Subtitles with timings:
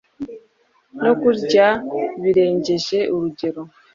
[1.03, 1.67] no Kurya
[2.21, 3.61] Birengeje Urugero